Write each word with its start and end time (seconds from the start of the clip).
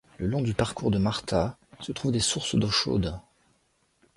Le 0.17 0.25
long 0.25 0.41
du 0.41 0.55
parcours 0.55 0.89
de 0.89 0.97
Marta 0.97 1.59
se 1.79 1.91
trouvent 1.91 2.11
des 2.11 2.19
sources 2.19 2.55
d'eau 2.55 2.71
chaude. 2.71 3.19